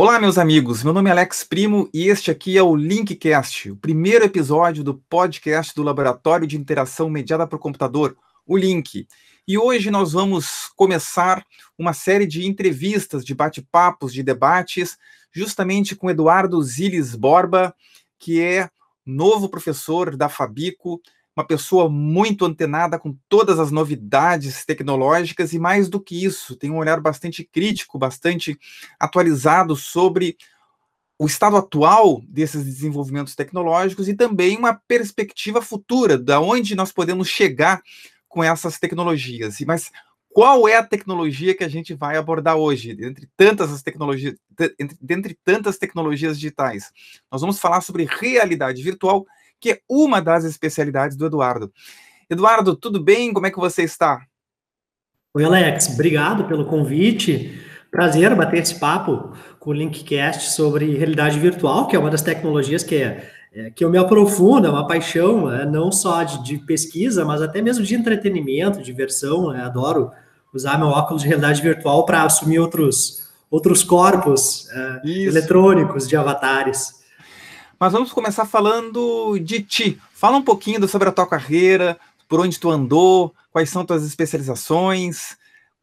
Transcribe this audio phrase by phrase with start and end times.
[0.00, 0.84] Olá, meus amigos.
[0.84, 4.94] Meu nome é Alex Primo e este aqui é o Linkcast, o primeiro episódio do
[4.94, 8.16] podcast do Laboratório de Interação Mediada por Computador,
[8.46, 9.08] o Link.
[9.46, 11.44] E hoje nós vamos começar
[11.76, 14.96] uma série de entrevistas, de bate-papos, de debates,
[15.32, 17.74] justamente com Eduardo Ziles Borba,
[18.20, 18.70] que é
[19.04, 21.02] novo professor da Fabico,
[21.38, 26.68] uma pessoa muito antenada com todas as novidades tecnológicas e, mais do que isso, tem
[26.68, 28.58] um olhar bastante crítico, bastante
[28.98, 30.36] atualizado sobre
[31.16, 37.28] o estado atual desses desenvolvimentos tecnológicos e também uma perspectiva futura, da onde nós podemos
[37.28, 37.82] chegar
[38.28, 39.60] com essas tecnologias.
[39.60, 39.92] Mas
[40.30, 44.34] qual é a tecnologia que a gente vai abordar hoje, dentre tantas as tecnologias,
[45.00, 46.90] dentre tantas tecnologias digitais?
[47.30, 49.24] Nós vamos falar sobre realidade virtual
[49.60, 51.72] que é uma das especialidades do Eduardo.
[52.30, 53.32] Eduardo, tudo bem?
[53.32, 54.20] Como é que você está?
[55.34, 57.58] Oi, Alex, obrigado pelo convite.
[57.90, 62.82] Prazer bater esse papo com o Linkcast sobre realidade virtual, que é uma das tecnologias
[62.82, 66.58] que, é, é que eu me aprofundo, é uma paixão, é, não só de, de,
[66.58, 69.50] pesquisa, mas até mesmo de entretenimento, diversão.
[69.52, 69.62] Né?
[69.62, 70.10] Adoro
[70.52, 76.98] usar meu óculos de realidade virtual para assumir outros, outros corpos é, eletrônicos de avatares.
[77.78, 79.98] Mas vamos começar falando de ti.
[80.12, 81.96] Fala um pouquinho sobre a tua carreira,
[82.28, 85.36] por onde tu andou, quais são tuas especializações, o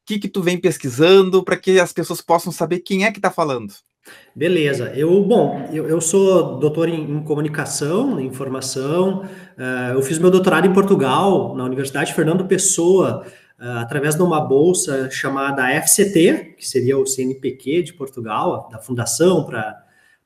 [0.06, 3.32] que que tu vem pesquisando, para que as pessoas possam saber quem é que está
[3.32, 3.74] falando.
[4.36, 9.24] Beleza, eu, bom, eu, eu sou doutor em, em comunicação, em informação,
[9.58, 13.26] uh, eu fiz meu doutorado em Portugal, na Universidade Fernando Pessoa,
[13.58, 19.44] uh, através de uma bolsa chamada FCT, que seria o CNPq de Portugal, da Fundação
[19.46, 19.85] para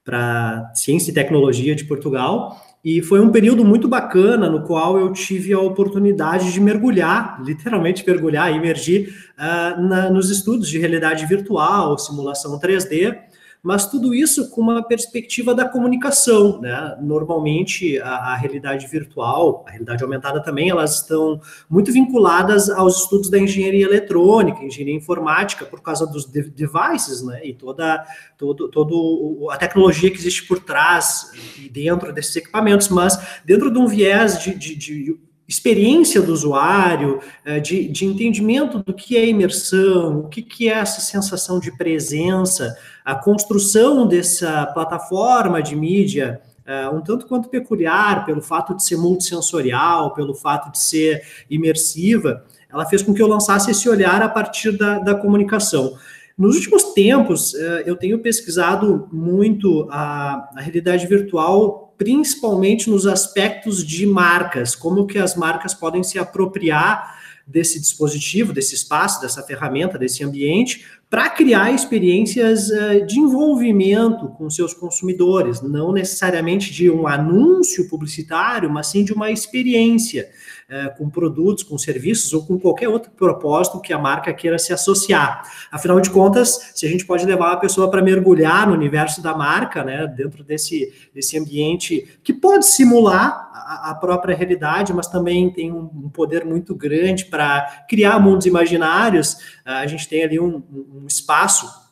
[0.09, 5.11] para Ciência e Tecnologia de Portugal, e foi um período muito bacana no qual eu
[5.13, 11.97] tive a oportunidade de mergulhar, literalmente mergulhar, emergir uh, na, nos estudos de realidade virtual,
[11.97, 13.16] simulação 3D,
[13.61, 16.97] mas tudo isso com uma perspectiva da comunicação, né?
[17.01, 23.29] Normalmente a, a, realidade virtual, a realidade aumentada também, elas estão muito vinculadas aos estudos
[23.29, 27.41] da engenharia eletrônica, engenharia informática, por causa dos de devices, né?
[27.45, 28.06] E toda
[28.38, 33.78] todo, todo a tecnologia que existe por trás e dentro desses equipamentos, mas dentro de
[33.78, 35.19] um viés de, de, de
[35.50, 40.73] experiência do usuário, eh, de, de entendimento do que é imersão, o que, que é
[40.73, 48.25] essa sensação de presença, a construção dessa plataforma de mídia uh, um tanto quanto peculiar,
[48.25, 53.27] pelo fato de ser multissensorial, pelo fato de ser imersiva, ela fez com que eu
[53.27, 55.97] lançasse esse olhar a partir da, da comunicação.
[56.37, 63.85] Nos últimos tempos, uh, eu tenho pesquisado muito a, a realidade virtual principalmente nos aspectos
[63.85, 69.97] de marcas, como que as marcas podem se apropriar desse dispositivo, desse espaço, dessa ferramenta,
[69.97, 77.08] desse ambiente, para criar experiências uh, de envolvimento com seus consumidores, não necessariamente de um
[77.08, 80.30] anúncio publicitário, mas sim de uma experiência
[80.69, 84.72] é, com produtos, com serviços ou com qualquer outro propósito que a marca queira se
[84.72, 85.41] associar.
[85.72, 89.35] Afinal de contas, se a gente pode levar a pessoa para mergulhar no universo da
[89.35, 95.52] marca, né, dentro desse, desse ambiente que pode simular a, a própria realidade, mas também
[95.52, 100.62] tem um, um poder muito grande para criar mundos imaginários, a gente tem ali um,
[100.72, 101.88] um espaço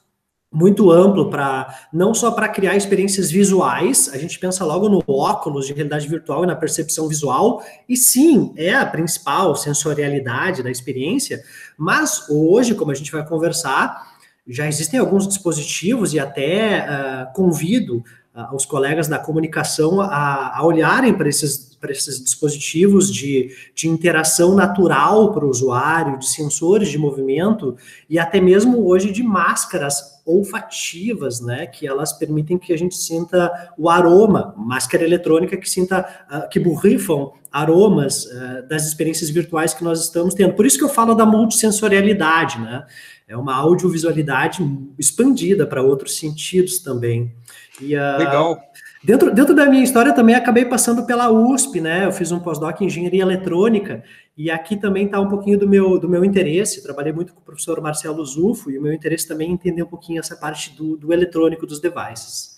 [0.51, 5.67] muito amplo para não só para criar experiências visuais, a gente pensa logo no óculos
[5.67, 11.43] de realidade virtual e na percepção visual, e sim, é a principal sensorialidade da experiência,
[11.77, 18.03] mas hoje, como a gente vai conversar, já existem alguns dispositivos e até uh, convido
[18.37, 23.89] uh, os colegas da comunicação a, a olharem para esses, para esses dispositivos de, de
[23.89, 27.75] interação natural para o usuário, de sensores de movimento
[28.07, 33.71] e até mesmo hoje de máscaras olfativas, né, que elas permitem que a gente sinta
[33.77, 39.83] o aroma, máscara eletrônica que sinta, uh, que borrifam aromas uh, das experiências virtuais que
[39.83, 40.53] nós estamos tendo.
[40.53, 42.85] Por isso que eu falo da multissensorialidade, né?
[43.27, 44.63] É uma audiovisualidade
[44.97, 47.35] expandida para outros sentidos também.
[47.81, 48.61] E, uh, Legal.
[49.03, 52.05] Dentro, dentro da minha história também acabei passando pela USP, né?
[52.05, 54.03] Eu fiz um pós-doc em engenharia eletrônica
[54.35, 56.81] e aqui também está um pouquinho do meu, do meu interesse.
[56.81, 59.87] Trabalhei muito com o professor Marcelo Zufo e o meu interesse também é entender um
[59.87, 62.57] pouquinho essa parte do, do eletrônico dos devices.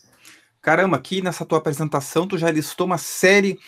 [0.62, 3.60] Caramba, aqui nessa tua apresentação tu já listou uma série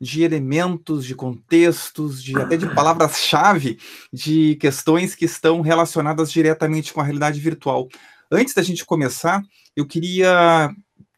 [0.00, 3.78] de elementos, de contextos, de até de palavras-chave,
[4.12, 7.88] de questões que estão relacionadas diretamente com a realidade virtual.
[8.32, 9.42] Antes da gente começar,
[9.76, 10.70] eu queria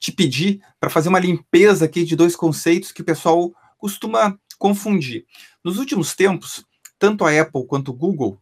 [0.03, 5.25] te pedir para fazer uma limpeza aqui de dois conceitos que o pessoal costuma confundir.
[5.63, 6.65] Nos últimos tempos,
[6.99, 8.37] tanto a Apple quanto o Google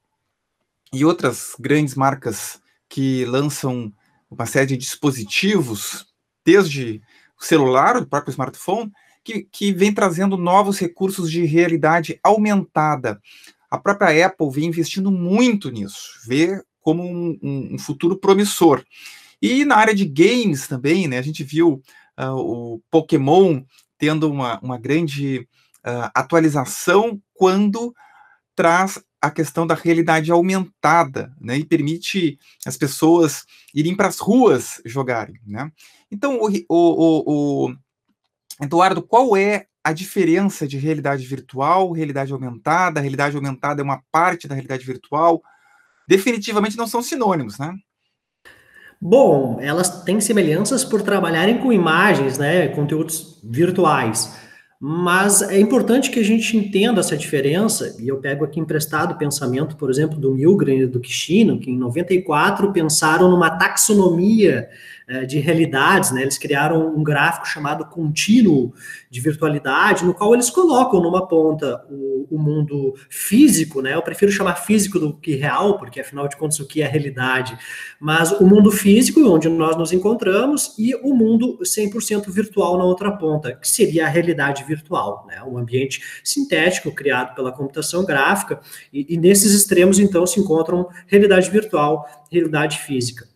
[0.90, 2.58] e outras grandes marcas
[2.88, 3.92] que lançam
[4.30, 6.06] uma série de dispositivos,
[6.42, 7.02] desde
[7.38, 8.90] o celular, o próprio smartphone,
[9.22, 13.20] que, que vem trazendo novos recursos de realidade aumentada.
[13.70, 18.82] A própria Apple vem investindo muito nisso, vê como um, um, um futuro promissor.
[19.40, 21.18] E na área de games também, né?
[21.18, 21.82] A gente viu
[22.18, 23.62] uh, o Pokémon
[23.98, 25.40] tendo uma, uma grande
[25.86, 27.94] uh, atualização quando
[28.54, 33.44] traz a questão da realidade aumentada, né, e permite as pessoas
[33.74, 35.70] irem para as ruas jogarem, né?
[36.10, 37.74] Então, o, o, o,
[38.62, 42.98] Eduardo, qual é a diferença de realidade virtual, realidade aumentada?
[42.98, 45.42] A realidade aumentada é uma parte da realidade virtual?
[46.08, 47.74] Definitivamente não são sinônimos, né?
[49.00, 54.36] Bom, elas têm semelhanças por trabalharem com imagens, né, conteúdos virtuais.
[54.78, 59.18] Mas é importante que a gente entenda essa diferença, e eu pego aqui emprestado o
[59.18, 64.68] pensamento, por exemplo, do Milgram e do Kishino, que em 94 pensaram numa taxonomia
[65.26, 66.22] de realidades, né?
[66.22, 68.72] Eles criaram um gráfico chamado contínuo
[69.10, 73.94] de virtualidade, no qual eles colocam numa ponta o, o, mundo físico, né?
[73.94, 77.58] Eu prefiro chamar físico do que real, porque afinal de contas o que é realidade,
[77.98, 83.10] mas o mundo físico, onde nós nos encontramos, e o mundo 100% virtual na outra
[83.10, 85.42] ponta, que seria a realidade virtual, né?
[85.42, 88.60] Um ambiente sintético criado pela computação gráfica,
[88.92, 93.29] e, e nesses extremos então se encontram realidade virtual, realidade física.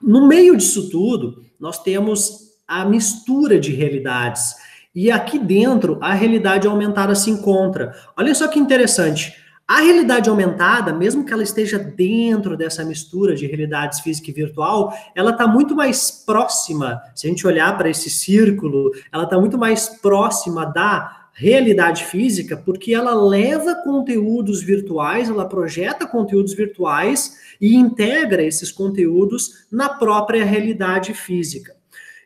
[0.00, 4.54] No meio disso tudo, nós temos a mistura de realidades.
[4.94, 7.94] E aqui dentro, a realidade aumentada se encontra.
[8.16, 9.34] Olha só que interessante.
[9.66, 14.92] A realidade aumentada, mesmo que ela esteja dentro dessa mistura de realidades física e virtual,
[15.14, 17.02] ela está muito mais próxima.
[17.14, 22.56] Se a gente olhar para esse círculo, ela está muito mais próxima da realidade física,
[22.56, 30.44] porque ela leva conteúdos virtuais, ela projeta conteúdos virtuais e integra esses conteúdos na própria
[30.44, 31.76] realidade física.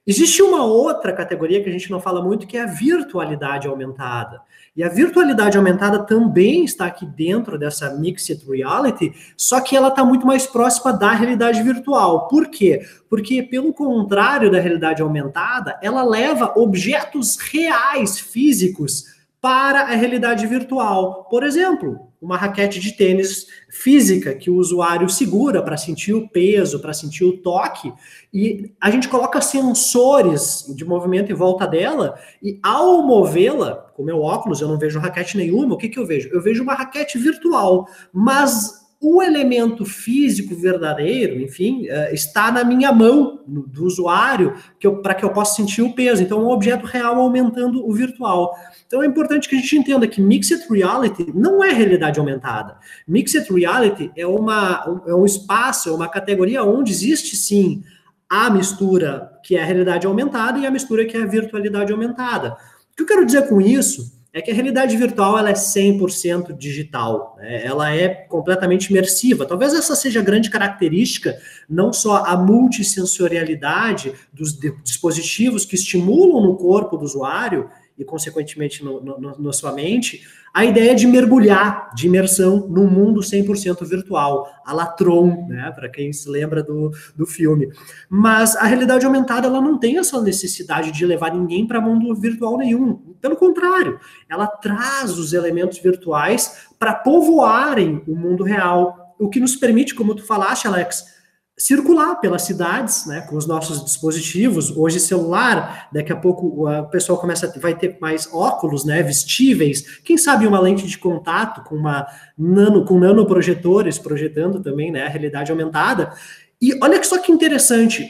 [0.06, 4.40] Existe uma outra categoria que a gente não fala muito, que é a virtualidade aumentada.
[4.74, 10.02] E a virtualidade aumentada também está aqui dentro dessa mixed reality, só que ela está
[10.02, 12.26] muito mais próxima da realidade virtual.
[12.26, 12.80] Por quê?
[13.08, 21.24] Porque, pelo contrário da realidade aumentada, ela leva objetos reais, físicos, para a realidade virtual.
[21.28, 26.78] Por exemplo, uma raquete de tênis física que o usuário segura para sentir o peso,
[26.78, 27.92] para sentir o toque,
[28.32, 34.20] e a gente coloca sensores de movimento em volta dela, e ao movê-la, com meu
[34.20, 36.28] óculos, eu não vejo raquete nenhuma, o que, que eu vejo?
[36.32, 42.92] Eu vejo uma raquete virtual, mas o elemento físico verdadeiro, enfim, eh, está na minha
[42.92, 44.54] mão, do usuário,
[45.02, 46.22] para que eu possa sentir o peso.
[46.22, 48.54] Então, é um objeto real aumentando o virtual.
[48.86, 52.76] Então é importante que a gente entenda que Mixed Reality não é realidade aumentada.
[53.08, 57.82] Mixed Reality é, uma, é um espaço, é uma categoria onde existe sim
[58.28, 62.56] a mistura que é a realidade aumentada e a mistura que é a virtualidade aumentada.
[62.92, 66.56] O que eu quero dizer com isso é que a realidade virtual ela é 100%
[66.56, 67.64] digital, né?
[67.64, 69.44] ela é completamente imersiva.
[69.44, 76.56] Talvez essa seja a grande característica, não só a multissensorialidade dos dispositivos que estimulam no
[76.56, 77.68] corpo do usuário,
[77.98, 79.02] e, consequentemente, no,
[79.38, 80.22] na sua mente,
[80.54, 86.12] a ideia de mergulhar, de imersão num mundo 100% virtual, a Latron, né, para quem
[86.12, 87.72] se lembra do, do filme.
[88.08, 92.58] Mas a realidade aumentada ela não tem essa necessidade de levar ninguém para mundo virtual
[92.58, 92.96] nenhum.
[93.20, 93.98] Pelo contrário,
[94.28, 100.14] ela traz os elementos virtuais para povoarem o mundo real, o que nos permite, como
[100.14, 101.21] tu falaste, Alex,
[101.58, 107.18] circular pelas cidades, né, com os nossos dispositivos, hoje celular, daqui a pouco o pessoal
[107.18, 112.06] começa vai ter mais óculos, né, vestíveis, quem sabe uma lente de contato com uma
[112.36, 116.12] nano com nanoprojetores projetando também, né, a realidade aumentada.
[116.60, 118.06] E olha só que interessante,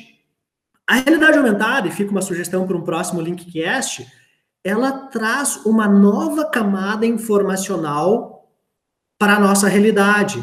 [0.86, 4.06] a realidade aumentada, e fica uma sugestão para um próximo Linkcast,
[4.64, 8.48] ela traz uma nova camada informacional
[9.18, 10.42] para a nossa realidade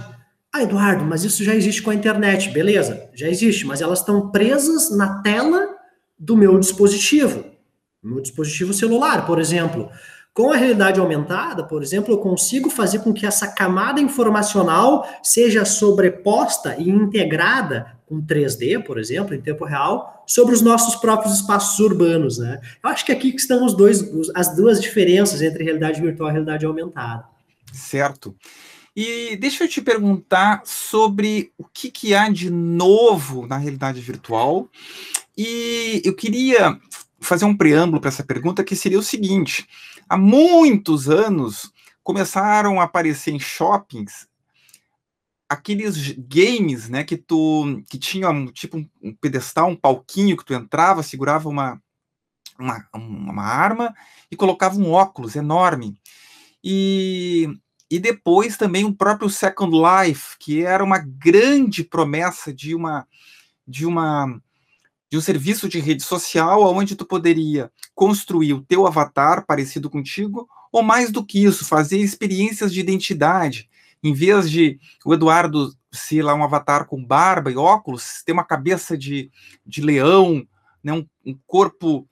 [0.54, 2.50] ah, Eduardo, mas isso já existe com a internet.
[2.50, 5.76] Beleza, já existe, mas elas estão presas na tela
[6.18, 7.46] do meu dispositivo,
[8.04, 9.90] meu dispositivo celular, por exemplo.
[10.34, 15.66] Com a realidade aumentada, por exemplo, eu consigo fazer com que essa camada informacional seja
[15.66, 21.78] sobreposta e integrada com 3D, por exemplo, em tempo real, sobre os nossos próprios espaços
[21.80, 22.60] urbanos, né?
[22.84, 24.04] Eu acho que aqui que estão os dois,
[24.34, 27.26] as duas diferenças entre realidade virtual e realidade aumentada.
[27.72, 28.36] Certo.
[28.96, 34.70] E deixa eu te perguntar sobre o que, que há de novo na realidade virtual.
[35.38, 36.80] E eu queria
[37.20, 39.68] fazer um preâmbulo para essa pergunta, que seria o seguinte:
[40.08, 41.72] há muitos anos
[42.04, 44.28] começaram a aparecer em shoppings
[45.50, 50.54] aqueles games, né, que tu que tinha um, tipo um pedestal, um palquinho que tu
[50.54, 51.82] entrava, segurava uma,
[52.60, 53.96] uma, uma arma
[54.30, 56.00] e colocava um óculos enorme.
[56.64, 57.50] E,
[57.90, 63.08] e depois também o próprio Second Life, que era uma grande promessa de uma
[63.68, 64.40] de uma
[65.12, 70.48] de um serviço de rede social onde tu poderia construir o teu avatar parecido contigo,
[70.72, 73.68] ou mais do que isso, fazer experiências de identidade,
[74.04, 78.44] em vez de o Eduardo ser lá um avatar com barba e óculos, ter uma
[78.44, 79.32] cabeça de,
[79.66, 80.48] de leão,
[80.84, 82.08] né, um, um corpo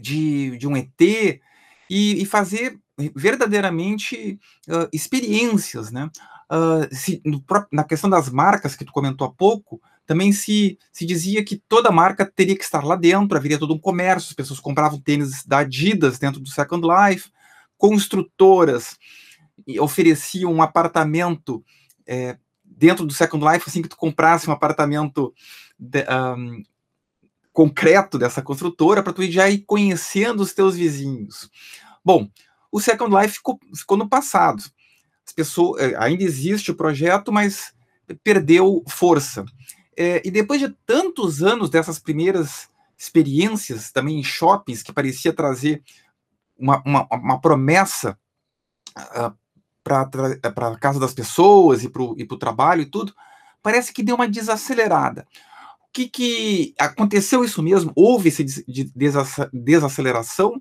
[0.00, 1.40] de, de um ET, e,
[1.88, 2.80] e fazer
[3.14, 6.10] verdadeiramente uh, experiências, né?
[6.50, 11.06] Uh, se, no, na questão das marcas que tu comentou há pouco, também se, se
[11.06, 14.60] dizia que toda marca teria que estar lá dentro, haveria todo um comércio, as pessoas
[14.60, 17.30] compravam tênis da Adidas dentro do Second Life,
[17.78, 18.96] construtoras
[19.80, 21.64] ofereciam um apartamento
[22.06, 25.32] é, dentro do Second Life, assim que tu comprasse um apartamento
[25.78, 26.62] de, um,
[27.52, 31.48] concreto dessa construtora, para tu já ir conhecendo os teus vizinhos.
[32.04, 32.28] Bom,
[32.74, 34.60] o Second Life ficou, ficou no passado.
[35.24, 37.72] As pessoas, é, ainda existe o projeto, mas
[38.24, 39.44] perdeu força.
[39.96, 45.84] É, e depois de tantos anos dessas primeiras experiências, também em shoppings, que parecia trazer
[46.58, 48.18] uma, uma, uma promessa
[48.98, 49.32] uh,
[49.84, 50.08] para
[50.68, 53.14] a casa das pessoas e para o trabalho e tudo,
[53.62, 55.28] parece que deu uma desacelerada.
[55.88, 57.92] O que, que aconteceu isso mesmo?
[57.94, 60.60] Houve essa desaceleração?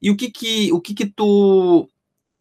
[0.00, 1.88] E o que que, o que, que tu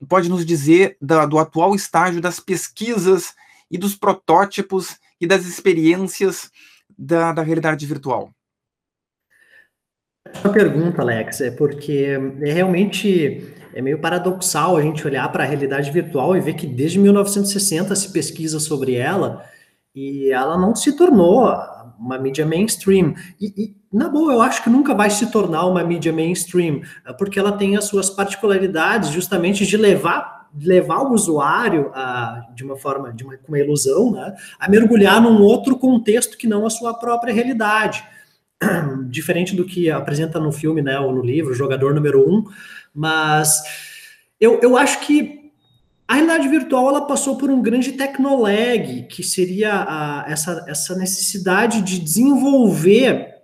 [0.07, 3.33] pode nos dizer da, do atual estágio das pesquisas
[3.69, 6.51] e dos protótipos e das experiências
[6.97, 8.31] da, da realidade virtual?
[10.43, 15.47] Uma pergunta, Alex, é porque é realmente é meio paradoxal a gente olhar para a
[15.47, 19.45] realidade virtual e ver que desde 1960 se pesquisa sobre ela
[19.93, 21.45] e ela não se tornou
[21.99, 23.13] uma mídia mainstream.
[23.39, 26.81] E, e, na boa, eu acho que nunca vai se tornar uma mídia mainstream,
[27.17, 32.77] porque ela tem as suas particularidades justamente de levar levar o usuário a, de uma
[32.77, 36.93] forma, de uma, uma ilusão, né, a mergulhar num outro contexto que não a sua
[36.93, 38.05] própria realidade.
[39.09, 42.45] Diferente do que apresenta no filme, né, ou no livro, Jogador Número Um,
[42.93, 43.63] mas
[44.39, 45.51] eu, eu acho que
[46.07, 51.81] a realidade virtual ela passou por um grande technolag, que seria a, essa, essa necessidade
[51.81, 53.34] de desenvolver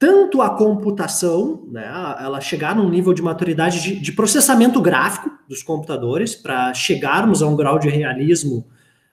[0.00, 1.84] tanto a computação, né,
[2.18, 7.46] ela chegar num nível de maturidade de, de processamento gráfico dos computadores, para chegarmos a
[7.46, 8.66] um grau de realismo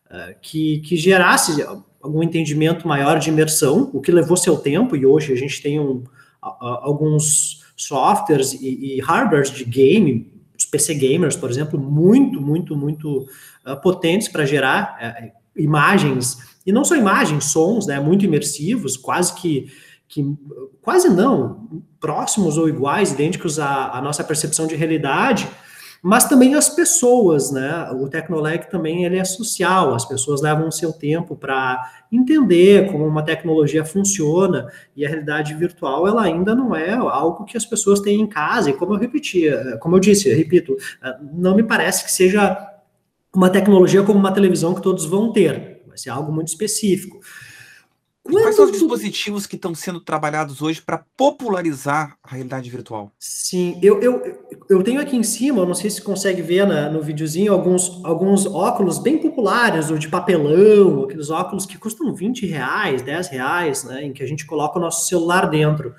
[0.09, 1.61] uh, que, que gerasse
[2.01, 5.77] algum entendimento maior de imersão, o que levou seu tempo, e hoje a gente tem
[5.77, 6.05] um,
[6.41, 13.27] alguns softwares e, e hardwares de game, os PC gamers, por exemplo, muito, muito, muito
[13.65, 19.35] uh, potentes para gerar uh, imagens, e não só imagens, sons, né, muito imersivos, quase
[19.35, 19.69] que
[20.07, 20.23] que
[20.81, 25.47] quase não, próximos ou iguais, idênticos à, à, nossa percepção de realidade,
[26.01, 27.89] mas também as pessoas, né?
[27.91, 33.05] O Tecnoleg também ele é social, as pessoas levam o seu tempo para entender como
[33.05, 37.99] uma tecnologia funciona, e a realidade virtual ela ainda não é algo que as pessoas
[37.99, 40.77] têm em casa, e como eu repetia, como eu disse, eu repito,
[41.33, 42.57] não me parece que seja
[43.35, 47.19] uma tecnologia como uma televisão que todos vão ter, vai ser algo muito específico.
[48.27, 53.11] Quando quais são os dispositivos que estão sendo trabalhados hoje para popularizar a realidade virtual?
[53.17, 54.21] Sim, eu, eu,
[54.69, 58.45] eu tenho aqui em cima, não sei se consegue ver na, no videozinho, alguns, alguns
[58.45, 64.03] óculos bem populares, ou de papelão, aqueles óculos que custam 20 reais, 10 reais, né,
[64.03, 65.95] em que a gente coloca o nosso celular dentro.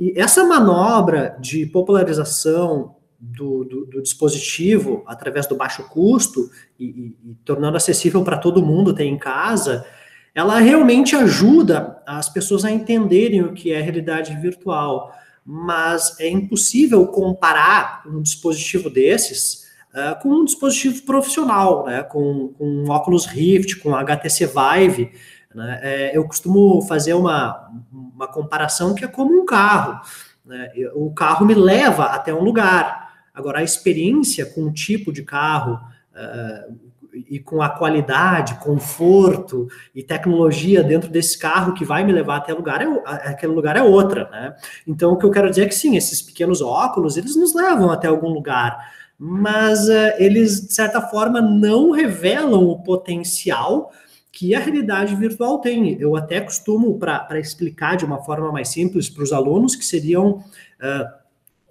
[0.00, 7.30] E essa manobra de popularização do, do, do dispositivo através do baixo custo e, e,
[7.30, 9.86] e tornando acessível para todo mundo ter em casa,
[10.34, 15.12] ela realmente ajuda as pessoas a entenderem o que é realidade virtual,
[15.44, 22.64] mas é impossível comparar um dispositivo desses uh, com um dispositivo profissional, né, com, com
[22.64, 25.12] um óculos Rift, com HTC Vive.
[25.54, 30.00] Né, é, eu costumo fazer uma, uma comparação que é como um carro.
[30.44, 33.10] Né, o carro me leva até um lugar.
[33.34, 35.80] Agora, a experiência com um tipo de carro,
[36.14, 42.36] uh, e com a qualidade, conforto e tecnologia dentro desse carro que vai me levar
[42.36, 42.86] até lugar, é,
[43.28, 44.54] aquele lugar é outra, né?
[44.86, 47.90] Então, o que eu quero dizer é que sim, esses pequenos óculos, eles nos levam
[47.90, 48.78] até algum lugar,
[49.18, 53.92] mas uh, eles, de certa forma, não revelam o potencial
[54.32, 56.00] que a realidade virtual tem.
[56.00, 60.38] Eu até costumo, para explicar de uma forma mais simples para os alunos, que seriam
[60.38, 61.20] uh,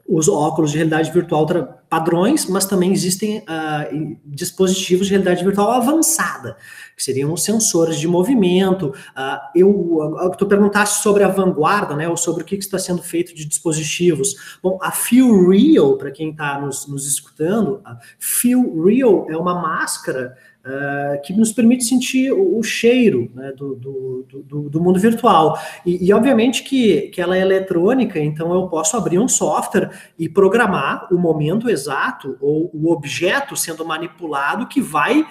[0.07, 1.45] os óculos de realidade virtual
[1.89, 6.55] padrões, mas também existem uh, dispositivos de realidade virtual avançada,
[6.95, 8.89] que seriam sensores de movimento.
[8.89, 12.77] Uh, eu, uh, tu perguntaste sobre a vanguarda, né, ou sobre o que, que está
[12.77, 14.59] sendo feito de dispositivos.
[14.61, 19.55] Bom, a Feel Real, para quem está nos, nos escutando, a Feel Real é uma
[19.55, 24.99] máscara Uh, que nos permite sentir o, o cheiro né, do, do, do, do, mundo
[24.99, 25.57] virtual.
[25.85, 29.89] E, e, obviamente que, que ela é eletrônica, então eu posso abrir um software
[30.19, 35.25] e programar o momento exato ou o objeto sendo manipulado que vai uh,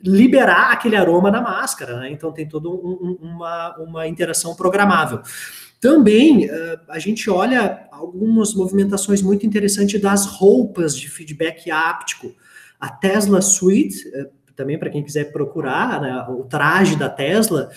[0.00, 1.98] liberar aquele aroma na máscara.
[1.98, 2.12] Né?
[2.12, 5.22] Então tem toda um, uma, uma interação programável.
[5.80, 12.32] Também uh, a gente olha algumas movimentações muito interessantes das roupas de feedback áptico.
[12.78, 14.08] A Tesla Suite
[14.56, 17.70] também para quem quiser procurar, né, o traje da Tesla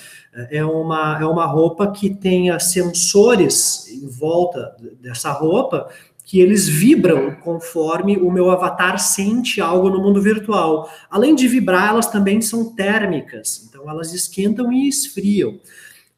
[0.50, 5.90] é uma, é uma roupa que tenha sensores em volta dessa roupa
[6.26, 10.90] que eles vibram conforme o meu avatar sente algo no mundo virtual.
[11.10, 15.60] Além de vibrar, elas também são térmicas, então elas esquentam e esfriam.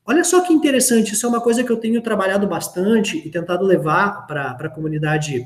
[0.05, 3.65] Olha só que interessante, isso é uma coisa que eu tenho trabalhado bastante e tentado
[3.65, 5.45] levar para a comunidade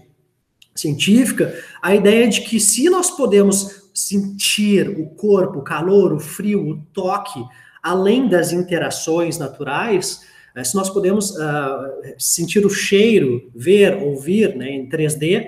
[0.75, 3.80] científica, a ideia de que se nós podemos
[4.11, 7.43] sentir o corpo, o calor, o frio, o toque,
[7.81, 10.21] além das interações naturais,
[10.55, 15.47] eh, se nós podemos uh, sentir o cheiro, ver, ouvir né, em 3D,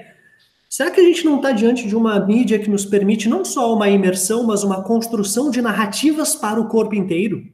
[0.70, 3.74] será que a gente não está diante de uma mídia que nos permite não só
[3.74, 7.46] uma imersão, mas uma construção de narrativas para o corpo inteiro?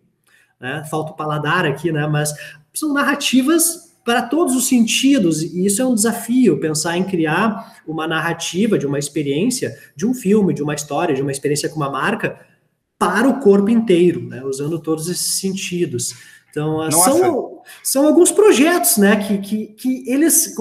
[0.60, 0.86] Né?
[0.90, 2.08] Falta o paladar aqui, né?
[2.08, 2.34] mas
[2.74, 8.08] são narrativas para todos os sentidos, e isso é um desafio, pensar em criar uma
[8.08, 11.92] narrativa de uma experiência, de um filme, de uma história, de uma experiência com uma
[11.92, 12.40] marca,
[12.98, 16.16] para o corpo inteiro, né, usando todos esses sentidos.
[16.50, 20.56] Então, são, são alguns projetos, né, que, que, que eles...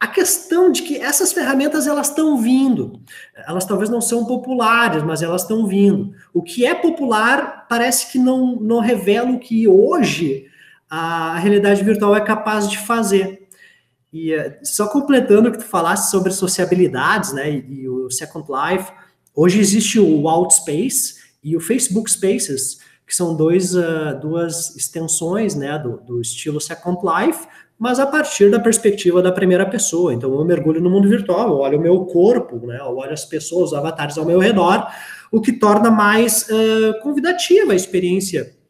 [0.00, 3.00] A questão de que essas ferramentas, elas estão vindo.
[3.46, 6.12] Elas talvez não são populares, mas elas estão vindo.
[6.34, 10.50] O que é popular parece que não, não revela o que hoje
[10.94, 13.48] a realidade virtual é capaz de fazer.
[14.12, 18.46] E uh, só completando o que tu falaste sobre sociabilidades, né, e, e, o Second
[18.46, 18.92] Life,
[19.34, 25.78] hoje existe o Outspace e o Facebook Spaces, que são dois, uh, duas extensões, né,
[25.78, 30.12] do, do estilo Second Life, mas a partir da perspectiva da primeira pessoa.
[30.12, 33.24] Então, eu mergulho no mundo virtual, eu olho o meu corpo, né, eu olho as
[33.24, 34.86] pessoas, os avatares ao meu redor,
[35.30, 38.60] o que torna mais uh, convidativa a experiência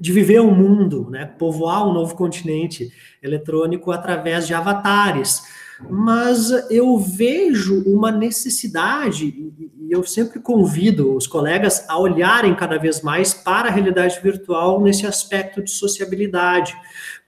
[0.00, 2.90] de viver um mundo, né, povoar um novo continente
[3.22, 5.42] eletrônico através de avatares.
[5.88, 13.00] Mas eu vejo uma necessidade, e eu sempre convido os colegas a olharem cada vez
[13.00, 16.76] mais para a realidade virtual nesse aspecto de sociabilidade,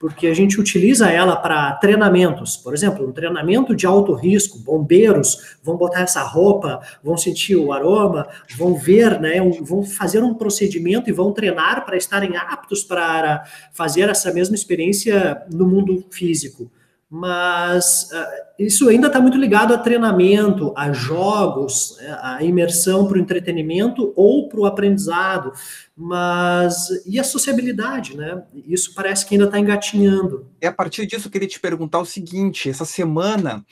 [0.00, 2.56] porque a gente utiliza ela para treinamentos.
[2.56, 7.72] Por exemplo, um treinamento de alto risco, bombeiros vão botar essa roupa, vão sentir o
[7.72, 13.44] aroma, vão ver, né, vão fazer um procedimento e vão treinar para estarem aptos para
[13.72, 16.70] fazer essa mesma experiência no mundo físico
[17.10, 23.18] mas uh, isso ainda está muito ligado a treinamento, a jogos, né, a imersão para
[23.18, 25.52] o entretenimento ou para o aprendizado,
[25.96, 28.44] mas e a sociabilidade, né?
[28.66, 30.46] Isso parece que ainda está engatinhando.
[30.60, 33.64] É a partir disso eu queria te perguntar o seguinte: essa semana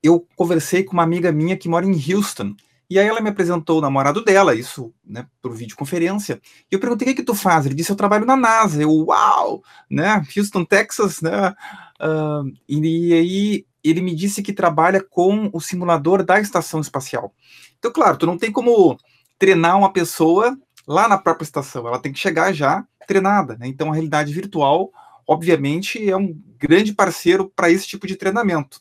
[0.00, 2.54] eu conversei com uma amiga minha que mora em Houston.
[2.88, 6.40] E aí ela me apresentou o namorado dela, isso, né, por videoconferência.
[6.70, 7.64] E eu perguntei, o que, é que tu faz?
[7.64, 8.82] Ele disse, eu trabalho na NASA.
[8.82, 9.62] Eu, uau!
[9.90, 11.54] Né, Houston, Texas, né?
[12.00, 17.34] Uh, e aí ele me disse que trabalha com o simulador da estação espacial.
[17.78, 18.96] Então, claro, tu não tem como
[19.38, 23.56] treinar uma pessoa lá na própria estação, ela tem que chegar já treinada.
[23.58, 23.66] Né?
[23.68, 24.90] Então, a realidade virtual,
[25.26, 28.80] obviamente, é um grande parceiro para esse tipo de treinamento.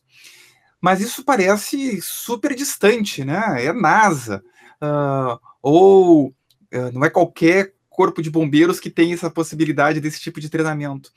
[0.84, 3.64] Mas isso parece super distante, né?
[3.64, 4.44] É NASA,
[4.84, 10.42] uh, ou uh, não é qualquer corpo de bombeiros que tem essa possibilidade desse tipo
[10.42, 11.10] de treinamento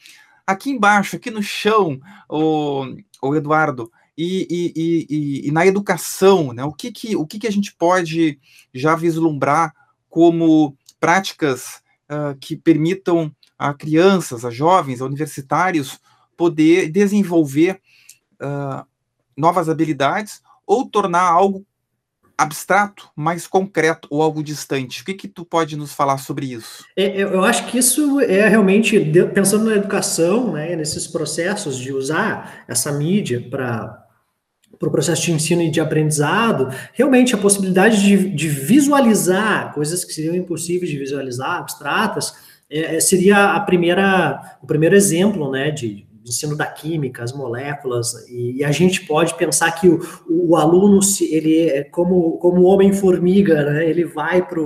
[0.47, 1.99] aqui embaixo, aqui no chão,
[2.31, 2.85] o,
[3.21, 6.65] o Eduardo, e, e, e, e, na educação, né?
[6.65, 8.39] O que, que, o que, que a gente pode
[8.73, 9.75] já vislumbrar
[10.09, 15.99] como práticas uh, que permitam a crianças, a jovens, a universitários
[16.37, 17.81] poder desenvolver
[18.41, 18.87] uh,
[19.37, 21.65] novas habilidades ou tornar algo
[22.39, 25.03] abstrato, mais concreto ou algo distante?
[25.03, 26.85] O que, que tu pode nos falar sobre isso?
[26.97, 28.99] É, eu acho que isso é realmente,
[29.33, 34.03] pensando na educação, né, nesses processos de usar essa mídia para
[34.79, 40.05] para o processo de ensino e de aprendizado, realmente a possibilidade de, de visualizar coisas
[40.05, 42.35] que seriam impossíveis de visualizar, abstratas,
[42.69, 48.27] é, é seria a primeira, o primeiro exemplo né, de, ensino da química, as moléculas,
[48.29, 53.63] e, e a gente pode pensar que o, o, aluno, ele é como, como homem-formiga,
[53.71, 54.61] né, ele vai para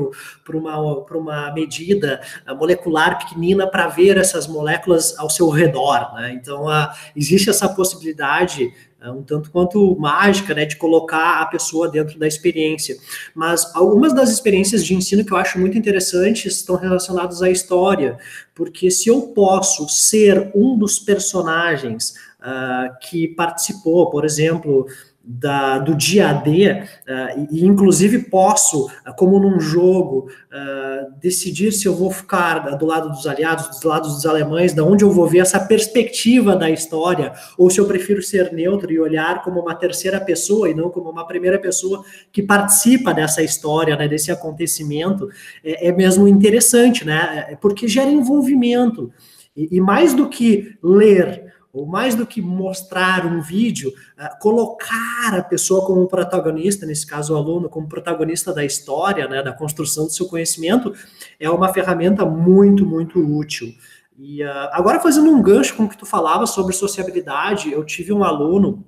[0.57, 0.79] uma,
[1.11, 2.21] uma medida
[2.59, 6.15] molecular pequenina para ver essas moléculas ao seu redor.
[6.15, 6.33] Né?
[6.41, 8.73] Então, a, existe essa possibilidade
[9.09, 12.97] um tanto quanto mágica, né, de colocar a pessoa dentro da experiência.
[13.35, 18.19] Mas algumas das experiências de ensino que eu acho muito interessantes estão relacionadas à história,
[18.55, 24.87] porque se eu posso ser um dos personagens uh, que participou, por exemplo,
[25.23, 31.73] da, do dia a dia, uh, e inclusive posso, uh, como num jogo, uh, decidir
[31.73, 35.11] se eu vou ficar do lado dos aliados, do lado dos alemães, da onde eu
[35.11, 39.61] vou ver essa perspectiva da história, ou se eu prefiro ser neutro e olhar como
[39.61, 42.03] uma terceira pessoa e não como uma primeira pessoa
[42.33, 45.29] que participa dessa história, né, desse acontecimento,
[45.63, 49.13] é, é mesmo interessante, né, é, porque gera envolvimento.
[49.55, 55.35] E, e mais do que ler ou mais do que mostrar um vídeo, uh, colocar
[55.35, 60.05] a pessoa como protagonista, nesse caso o aluno, como protagonista da história, né, da construção
[60.07, 60.93] do seu conhecimento,
[61.39, 63.73] é uma ferramenta muito, muito útil.
[64.19, 68.13] E uh, agora fazendo um gancho com o que tu falava sobre sociabilidade, eu tive
[68.13, 68.85] um aluno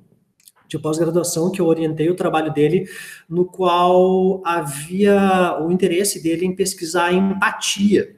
[0.73, 2.89] de pós-graduação que eu orientei o trabalho dele,
[3.29, 8.17] no qual havia o interesse dele em pesquisar empatia.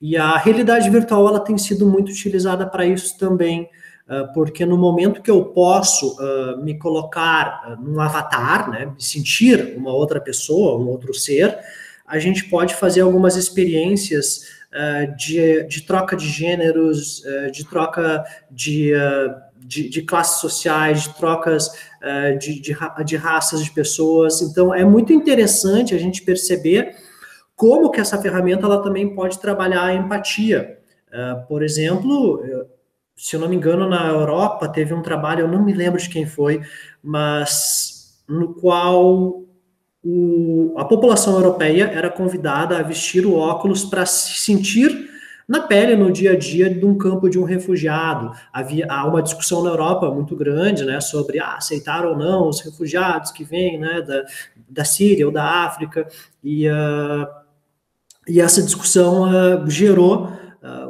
[0.00, 3.68] E a realidade virtual ela tem sido muito utilizada para isso também.
[4.12, 9.02] Ah, porque no momento que eu posso uh, me colocar uh, num avatar, né, me
[9.02, 11.58] sentir uma outra pessoa, um outro ser,
[12.06, 14.60] a gente pode fazer algumas experiências
[15.18, 17.22] de, de, troca de gêneros,
[17.52, 18.92] de troca de,
[19.58, 21.70] de, de, classes sociais, de trocas
[22.38, 24.40] de, de, de raças de pessoas.
[24.42, 26.96] Então, é muito interessante a gente perceber
[27.54, 30.78] como que essa ferramenta ela também pode trabalhar a empatia.
[31.48, 32.42] por exemplo,
[33.16, 36.08] se eu não me engano, na Europa teve um trabalho, eu não me lembro de
[36.08, 36.60] quem foi,
[37.02, 39.42] mas no qual
[40.02, 45.10] o, a população europeia era convidada a vestir o óculos para se sentir
[45.46, 48.32] na pele no dia a dia de um campo de um refugiado.
[48.52, 52.60] Havia há uma discussão na Europa muito grande, né, sobre ah, aceitar ou não os
[52.60, 54.24] refugiados que vêm, né, da,
[54.68, 56.08] da Síria ou da África
[56.42, 57.42] e uh,
[58.28, 60.32] e essa discussão uh, gerou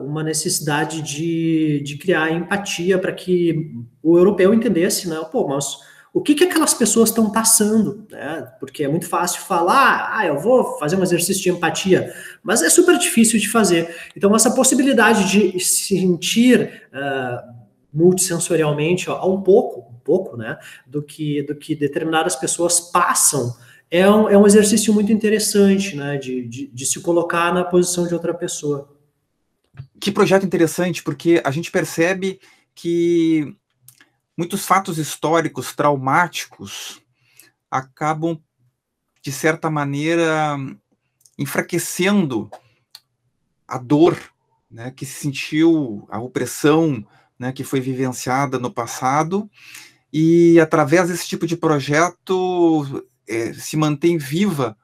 [0.03, 5.19] uma necessidade de, de criar empatia para que o europeu entendesse, né?
[5.31, 5.79] Pô, mas
[6.13, 8.53] o que, que aquelas pessoas estão passando, né?
[8.61, 12.69] Porque é muito fácil falar, ah, eu vou fazer um exercício de empatia, mas é
[12.69, 13.95] super difícil de fazer.
[14.15, 17.55] Então, essa possibilidade de sentir uh,
[17.93, 23.57] multissensorialmente ó, um pouco, um pouco, né, do que, do que determinadas pessoas passam,
[23.91, 28.07] é um, é um exercício muito interessante, né, de, de, de se colocar na posição
[28.07, 28.92] de outra pessoa
[30.03, 32.41] que projeto interessante, porque a gente percebe
[32.75, 33.57] que
[34.37, 37.01] muitos fatos históricos traumáticos
[37.71, 38.37] acabam,
[39.23, 40.57] de certa maneira,
[41.39, 42.51] enfraquecendo
[43.69, 44.19] a dor
[44.69, 47.07] né, que se sentiu, a opressão
[47.39, 49.49] né, que foi vivenciada no passado,
[50.13, 54.77] e através desse tipo de projeto é, se mantém viva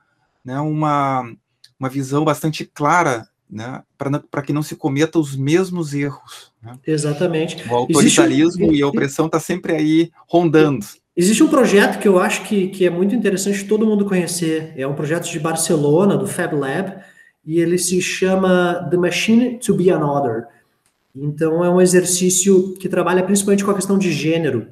[0.45, 1.29] né, uma,
[1.77, 6.53] uma visão bastante clara né, para que não se cometa os mesmos erros.
[6.63, 6.79] Né?
[6.87, 7.67] Exatamente.
[7.69, 8.79] O autoritarismo Existe...
[8.79, 10.85] e a opressão está sempre aí rondando.
[11.17, 14.73] Existe um projeto que eu acho que, que é muito interessante todo mundo conhecer.
[14.77, 17.03] É um projeto de Barcelona, do Fab Lab,
[17.45, 20.47] e ele se chama The Machine to Be Another.
[21.17, 24.69] Então, é um exercício que trabalha principalmente com a questão de gênero.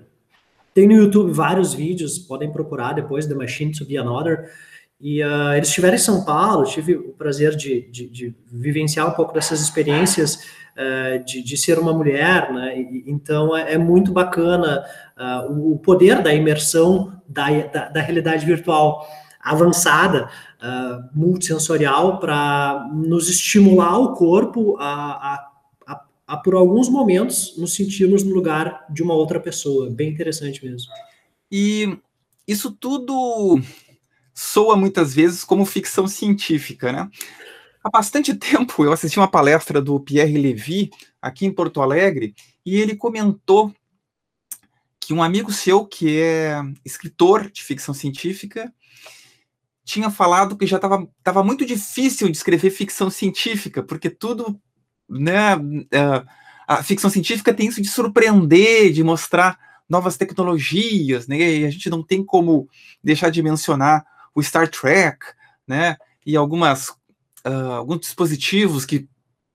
[0.72, 4.50] Tem no YouTube vários vídeos, podem procurar depois The Machine to Be Another
[5.00, 9.12] e uh, eles estiveram em São Paulo, tive o prazer de, de, de vivenciar um
[9.12, 10.36] pouco dessas experiências
[10.74, 12.80] uh, de, de, ser uma mulher, né?
[12.80, 14.86] E, então é, é, muito bacana
[15.18, 19.06] uh, o poder da imersão da, da, da realidade virtual
[19.40, 20.28] avançada,
[21.14, 25.48] multissensorial, para nos estimular o corpo a, a,
[25.86, 29.88] a, a, por alguns momentos, nos sentirmos no lugar de uma outra pessoa.
[29.88, 30.90] Bem interessante mesmo.
[31.52, 31.96] E
[32.48, 33.60] isso tudo
[34.36, 37.08] soa muitas vezes como ficção científica, né?
[37.82, 40.90] Há bastante tempo eu assisti uma palestra do Pierre Levy
[41.22, 43.74] aqui em Porto Alegre e ele comentou
[45.00, 48.70] que um amigo seu que é escritor de ficção científica
[49.84, 54.60] tinha falado que já estava muito difícil de escrever ficção científica, porque tudo,
[55.08, 55.52] né,
[55.92, 56.24] é,
[56.66, 59.56] a ficção científica tem isso de surpreender, de mostrar
[59.88, 62.68] novas tecnologias, né, e a gente não tem como
[63.02, 64.04] deixar de mencionar
[64.36, 65.18] o Star Trek,
[65.66, 65.96] né?
[66.24, 69.08] E algumas uh, alguns dispositivos que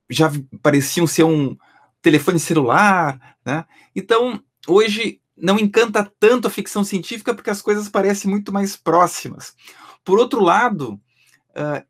[0.09, 0.29] já
[0.61, 1.55] pareciam ser um,
[2.01, 3.65] telefone celular, né?
[3.95, 9.55] Então, hoje não encanta tanto a ficção científica porque as coisas parecem muito mais próximas.
[10.03, 10.99] Por outro lado,
[11.51, 11.85] uh,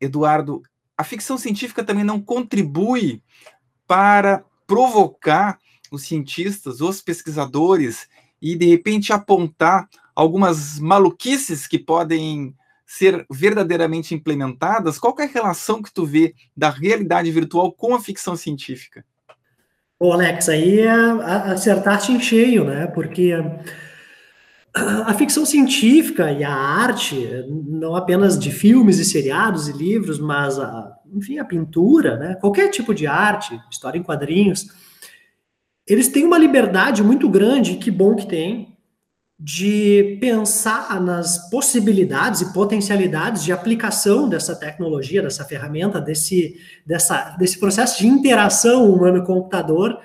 [0.00, 0.62] Eduardo,
[0.96, 3.22] a ficção científica também não contribui
[3.86, 5.58] para provocar
[5.90, 8.08] os cientistas, os pesquisadores
[8.40, 12.54] e de repente apontar algumas maluquices que podem
[12.86, 14.98] ser verdadeiramente implementadas?
[14.98, 19.04] Qual é a relação que tu vê da realidade virtual com a ficção científica?
[19.98, 22.86] Ô, Alex, aí é acertar-te em cheio, né?
[22.86, 23.32] Porque
[24.74, 30.58] a ficção científica e a arte, não apenas de filmes e seriados e livros, mas,
[30.58, 32.34] a, enfim, a pintura, né?
[32.40, 34.66] Qualquer tipo de arte, história em quadrinhos,
[35.86, 38.75] eles têm uma liberdade muito grande, que bom que tem,
[39.38, 47.58] de pensar nas possibilidades e potencialidades de aplicação dessa tecnologia, dessa ferramenta, desse, dessa, desse
[47.60, 50.00] processo de interação humano-computador,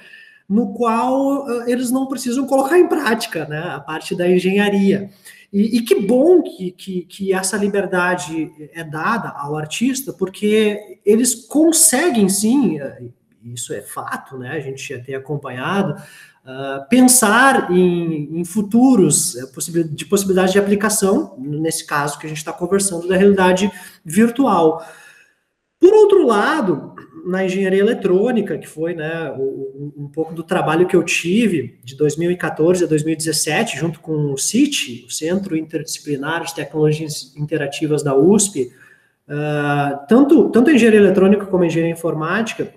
[0.50, 5.10] no qual uh, eles não precisam colocar em prática né, a parte da engenharia.
[5.52, 11.36] E, e que bom que, que, que, essa liberdade é dada ao artista, porque eles
[11.48, 12.80] conseguem sim,
[13.46, 16.02] isso é fato, né, a gente já tem acompanhado,
[16.43, 19.41] Uh, pensar em, em futuros é,
[19.84, 23.71] de possibilidade de aplicação, nesse caso que a gente está conversando da realidade
[24.04, 24.84] virtual.
[25.80, 30.95] Por outro lado, na engenharia eletrônica, que foi né, um, um pouco do trabalho que
[30.95, 37.36] eu tive de 2014 a 2017, junto com o CIT, o Centro Interdisciplinar de Tecnologias
[37.36, 38.71] Interativas da USP,
[39.27, 42.73] uh, tanto, tanto a engenharia eletrônica como a engenharia informática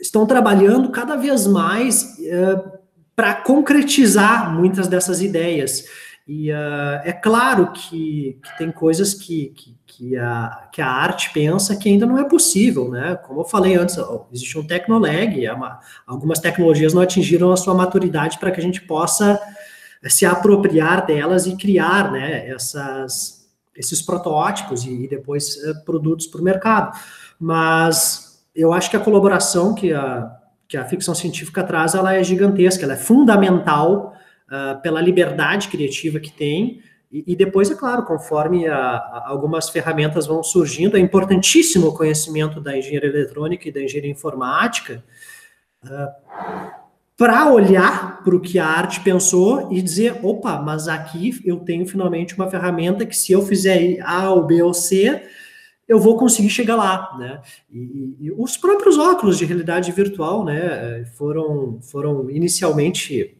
[0.00, 2.77] estão trabalhando cada vez mais uh,
[3.18, 5.86] para concretizar muitas dessas ideias.
[6.24, 11.32] E uh, é claro que, que tem coisas que, que, que, a, que a arte
[11.32, 13.16] pensa que ainda não é possível, né?
[13.26, 13.96] Como eu falei antes,
[14.32, 18.62] existe um tecnolag, é uma, algumas tecnologias não atingiram a sua maturidade para que a
[18.62, 19.40] gente possa
[20.04, 26.40] se apropriar delas e criar né, essas, esses protótipos e, e depois uh, produtos para
[26.40, 26.96] o mercado.
[27.36, 32.22] Mas eu acho que a colaboração que a, que a ficção científica traz, ela é
[32.22, 34.14] gigantesca, ela é fundamental
[34.46, 39.70] uh, pela liberdade criativa que tem, e, e depois, é claro, conforme a, a, algumas
[39.70, 45.02] ferramentas vão surgindo, é importantíssimo o conhecimento da engenharia eletrônica e da engenharia informática,
[45.84, 46.78] uh,
[47.16, 51.84] para olhar para o que a arte pensou e dizer, opa, mas aqui eu tenho
[51.84, 55.20] finalmente uma ferramenta que se eu fizer A ou B ou C,
[55.88, 57.40] eu vou conseguir chegar lá, né?
[57.72, 63.34] E, e, os próprios óculos de realidade virtual, né, foram, foram inicialmente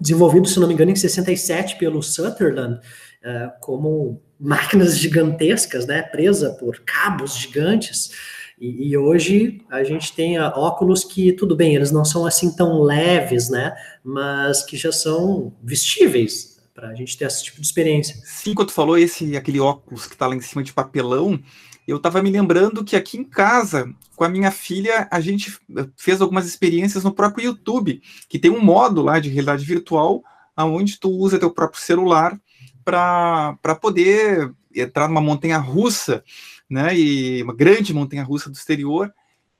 [0.00, 6.54] desenvolvidos, se não me engano, em 67 pelo Sutherland, uh, como máquinas gigantescas, né, presa
[6.54, 8.10] por cabos gigantes.
[8.58, 12.80] E, e, hoje a gente tem óculos que, tudo bem, eles não são assim tão
[12.80, 18.14] leves, né, mas que já são vestíveis, para a gente ter esse tipo de experiência.
[18.22, 21.42] Sim, quando tu falou esse aquele óculos que está lá em cima de papelão,
[21.88, 25.58] eu estava me lembrando que aqui em casa, com a minha filha, a gente
[25.96, 30.22] fez algumas experiências no próprio YouTube, que tem um modo lá de realidade virtual,
[30.58, 32.38] onde tu usa teu próprio celular
[32.84, 36.22] para poder entrar numa montanha russa,
[36.68, 39.12] né, e uma grande montanha russa do exterior,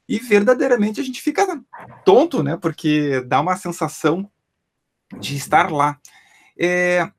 [0.07, 1.61] e verdadeiramente a gente fica
[2.05, 4.31] tonto, né, porque dá uma sensação
[5.19, 5.99] de estar lá.
[6.59, 7.11] É,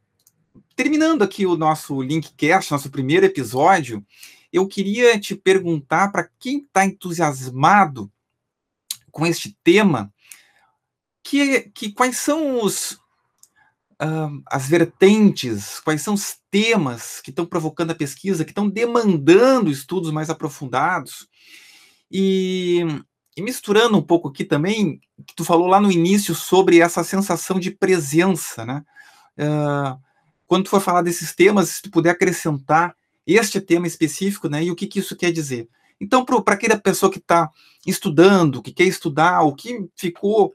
[0.76, 4.06] terminando aqui o nosso Linkcast, nosso primeiro episódio,
[4.52, 8.12] eu queria te perguntar para quem está entusiasmado
[9.12, 10.14] com este tema,
[11.24, 12.94] que, que quais são os,
[14.02, 19.70] uh, as vertentes, quais são os temas que estão provocando a pesquisa, que estão demandando
[19.70, 21.28] estudos mais aprofundados.
[22.10, 22.86] E,
[23.36, 27.60] e misturando um pouco aqui também, que tu falou lá no início sobre essa sensação
[27.60, 28.84] de presença, né?
[29.38, 30.00] Uh,
[30.48, 32.96] quando tu for falar desses temas, se tu puder acrescentar
[33.26, 34.64] este tema específico, né?
[34.64, 35.68] E o que, que isso quer dizer.
[36.00, 37.50] Então, para aquela pessoa que está
[37.86, 40.54] estudando, que quer estudar, ou que ficou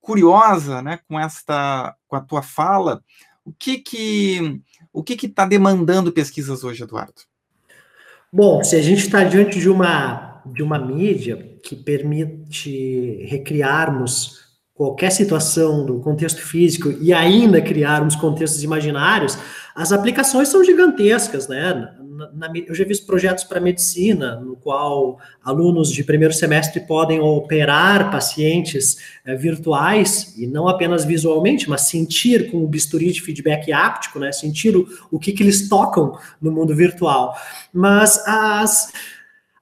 [0.00, 3.02] curiosa, né, com esta, com a tua fala,
[3.44, 4.60] o que que
[4.92, 7.22] o que que está demandando pesquisas hoje, Eduardo?
[8.32, 14.43] Bom, se a gente está diante de uma de uma mídia que permite recriarmos
[14.74, 19.38] qualquer situação do contexto físico e ainda criarmos contextos imaginários,
[19.74, 21.92] as aplicações são gigantescas, né?
[22.00, 27.20] Na, na, eu já vi projetos para medicina, no qual alunos de primeiro semestre podem
[27.20, 33.72] operar pacientes é, virtuais, e não apenas visualmente, mas sentir com o bisturi de feedback
[33.72, 34.32] áptico, né?
[34.32, 37.34] Sentir o, o que, que eles tocam no mundo virtual.
[37.72, 38.92] Mas as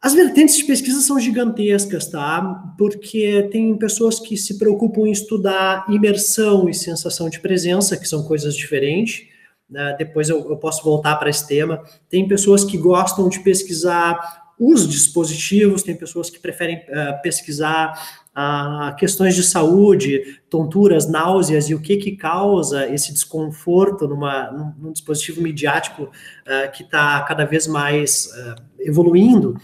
[0.03, 2.75] As vertentes de pesquisa são gigantescas, tá?
[2.77, 8.25] Porque tem pessoas que se preocupam em estudar imersão e sensação de presença, que são
[8.25, 9.29] coisas diferentes.
[9.71, 9.95] Né?
[9.97, 11.85] Depois eu, eu posso voltar para esse tema.
[12.09, 17.95] Tem pessoas que gostam de pesquisar os dispositivos, tem pessoas que preferem uh, pesquisar
[18.35, 24.73] a questões de saúde, tonturas, náuseas e o que que causa esse desconforto numa, num,
[24.79, 29.55] num dispositivo midiático uh, que está cada vez mais uh, evoluindo.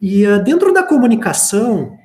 [0.00, 1.98] E uh, dentro da comunicação,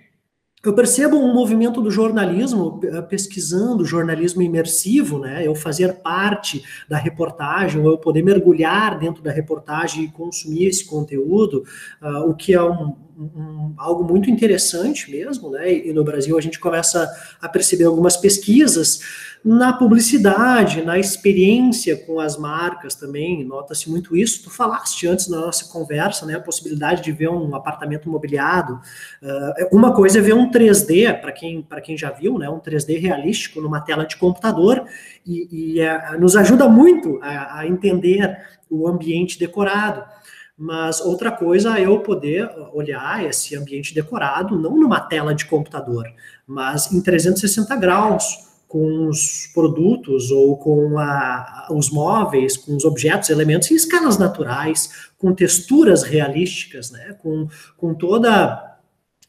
[0.64, 5.46] eu percebo um movimento do jornalismo pesquisando jornalismo imersivo, né?
[5.48, 10.86] Eu fazer parte da reportagem, ou eu poder mergulhar dentro da reportagem e consumir esse
[10.86, 11.64] conteúdo,
[12.02, 15.74] uh, o que é um, um, algo muito interessante mesmo, né?
[15.74, 17.10] E no Brasil a gente começa
[17.42, 19.00] a perceber algumas pesquisas
[19.44, 24.44] na publicidade, na experiência com as marcas também, nota-se muito isso.
[24.44, 28.82] Tu falaste antes na nossa conversa, né, a possibilidade de ver um apartamento mobiliado.
[29.24, 33.00] Uh, uma coisa é ver um 3D, para quem, quem já viu, né, um 3D
[33.00, 34.84] realístico numa tela de computador,
[35.26, 38.38] e, e uh, nos ajuda muito a, a entender
[38.70, 40.04] o ambiente decorado.
[40.58, 46.06] Mas outra coisa é eu poder olhar esse ambiente decorado não numa tela de computador,
[46.46, 53.32] mas em 360 graus, com os produtos ou com a, os móveis, com os objetos,
[53.32, 57.16] elementos em escalas naturais, com texturas realísticas, né?
[57.20, 58.78] com, com toda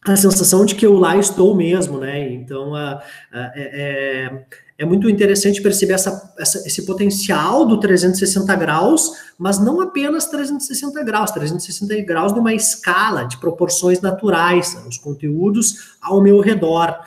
[0.04, 2.32] a sensação de que eu lá estou mesmo, né?
[2.32, 4.46] Então, a, a, é, é,
[4.78, 11.02] é muito interessante perceber essa, essa, esse potencial do 360 graus, mas não apenas 360
[11.04, 16.98] graus, 360 graus numa escala de proporções naturais, os conteúdos ao meu redor.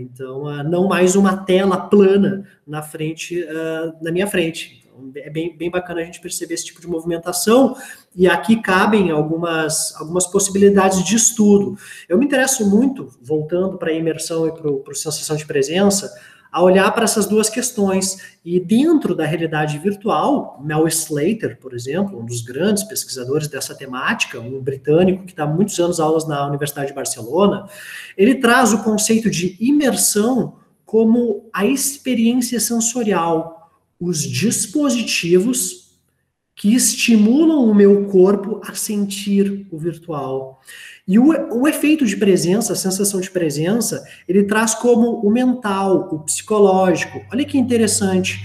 [0.00, 4.82] Então, uh, não mais uma tela plana na frente, uh, na minha frente.
[4.84, 7.76] Então, é bem, bem bacana a gente perceber esse tipo de movimentação,
[8.14, 11.76] e aqui cabem algumas, algumas possibilidades de estudo.
[12.08, 16.12] Eu me interesso muito, voltando para a imersão e para a sensação de presença,
[16.56, 18.16] a olhar para essas duas questões.
[18.42, 24.40] E dentro da realidade virtual, Mel Slater, por exemplo, um dos grandes pesquisadores dessa temática,
[24.40, 27.68] um britânico que está há muitos anos aulas na Universidade de Barcelona,
[28.16, 30.54] ele traz o conceito de imersão
[30.86, 35.85] como a experiência sensorial, os dispositivos
[36.56, 40.58] que estimulam o meu corpo a sentir o virtual.
[41.06, 46.08] E o, o efeito de presença, a sensação de presença, ele traz como o mental,
[46.10, 47.20] o psicológico.
[47.30, 48.42] Olha que interessante.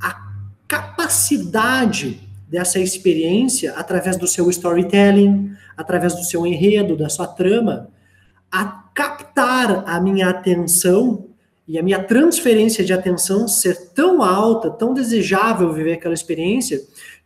[0.00, 0.28] A
[0.66, 7.88] capacidade dessa experiência, através do seu storytelling, através do seu enredo, da sua trama,
[8.50, 11.28] a captar a minha atenção
[11.66, 16.82] e a minha transferência de atenção ser tão alta, tão desejável viver aquela experiência,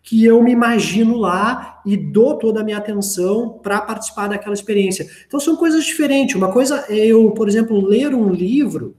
[0.07, 5.11] que eu me imagino lá e dou toda a minha atenção para participar daquela experiência.
[5.27, 6.37] Então são coisas diferentes.
[6.37, 8.97] Uma coisa é eu, por exemplo, ler um livro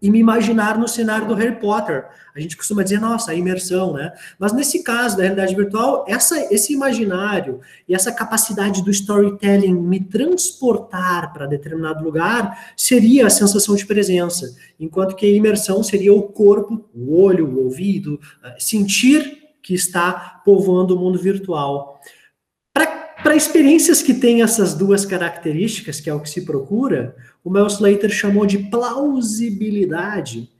[0.00, 2.06] e me imaginar no cenário do Harry Potter.
[2.32, 4.12] A gente costuma dizer, nossa, imersão, né?
[4.38, 9.98] Mas nesse caso da realidade virtual, essa, esse imaginário e essa capacidade do storytelling me
[9.98, 16.22] transportar para determinado lugar seria a sensação de presença, enquanto que a imersão seria o
[16.22, 22.00] corpo, o olho, o ouvido, eh, sentir que está povoando o mundo virtual.
[23.22, 27.66] Para experiências que têm essas duas características, que é o que se procura, o Mel
[27.66, 30.50] Slater chamou de plausibilidade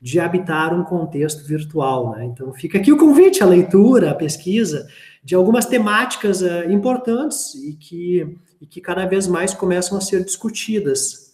[0.00, 2.12] de habitar um contexto virtual.
[2.12, 2.24] Né?
[2.26, 4.88] Então, fica aqui o convite à leitura, à pesquisa
[5.22, 10.24] de algumas temáticas uh, importantes e que, e que cada vez mais começam a ser
[10.24, 11.32] discutidas.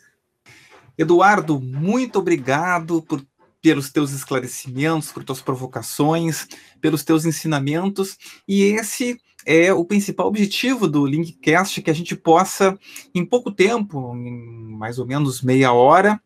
[0.97, 3.23] Eduardo, muito obrigado por
[3.65, 6.47] pelos teus esclarecimentos, por tuas provocações,
[6.83, 12.79] pelos teus ensinamentos, e esse é o principal objetivo do Linkcast, que a gente possa,
[13.15, 16.21] em pouco tempo, em mais ou menos meia hora,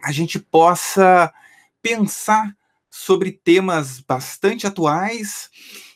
[0.00, 1.34] a gente possa
[1.82, 2.56] pensar
[2.88, 5.50] sobre temas bastante atuais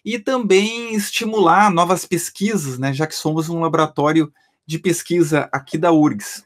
[0.05, 4.33] e também estimular novas pesquisas, né, já que somos um laboratório
[4.67, 6.45] de pesquisa aqui da URGS.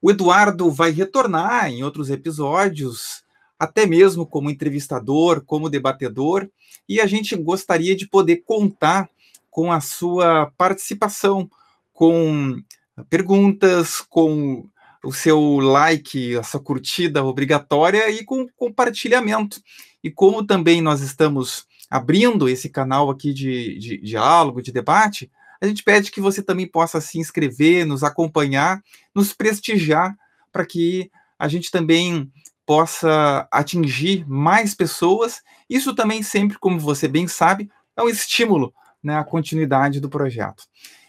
[0.00, 3.21] O Eduardo vai retornar em outros episódios
[3.62, 6.48] até mesmo como entrevistador, como debatedor,
[6.88, 9.08] e a gente gostaria de poder contar
[9.48, 11.48] com a sua participação,
[11.92, 12.60] com
[13.08, 14.68] perguntas, com
[15.04, 19.62] o seu like, a sua curtida obrigatória e com compartilhamento.
[20.02, 25.30] E como também nós estamos abrindo esse canal aqui de, de, de diálogo, de debate,
[25.60, 28.82] a gente pede que você também possa se inscrever, nos acompanhar,
[29.14, 30.16] nos prestigiar,
[30.50, 32.28] para que a gente também
[32.66, 35.42] possa atingir mais pessoas.
[35.68, 40.64] Isso também sempre, como você bem sabe, é um estímulo né, à continuidade do projeto.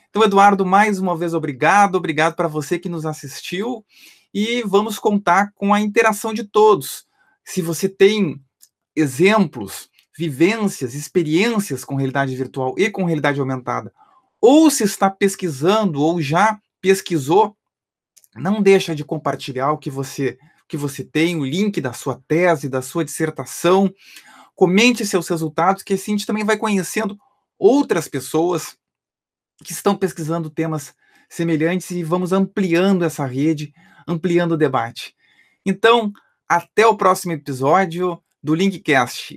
[0.09, 3.83] Então, Eduardo, mais uma vez obrigado, obrigado para você que nos assistiu
[4.33, 7.05] e vamos contar com a interação de todos.
[7.43, 8.41] Se você tem
[8.95, 13.91] exemplos, vivências, experiências com realidade virtual e com realidade aumentada,
[14.39, 17.55] ou se está pesquisando ou já pesquisou,
[18.35, 20.37] não deixa de compartilhar o que você
[20.73, 23.93] que você tem, o link da sua tese, da sua dissertação.
[24.55, 27.15] Comente seus resultados, que assim a gente também vai conhecendo
[27.59, 28.75] outras pessoas
[29.63, 30.95] que estão pesquisando temas
[31.29, 33.71] semelhantes e vamos ampliando essa rede,
[34.07, 35.15] ampliando o debate.
[35.63, 36.11] Então,
[36.49, 39.35] até o próximo episódio do Linkcast.